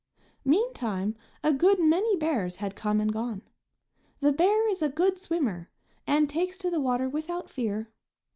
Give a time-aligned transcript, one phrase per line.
[0.43, 3.43] Meantime a good many bears had come and gone.
[4.19, 5.69] The bear is a good swimmer,
[6.07, 7.87] and takes to the water without fear.